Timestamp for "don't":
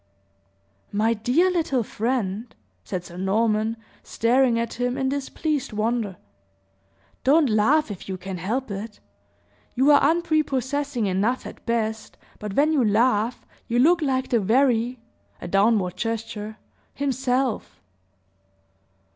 7.23-7.47